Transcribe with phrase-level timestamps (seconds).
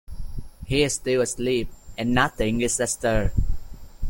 [0.65, 3.31] He is still asleep, and nothing is astir.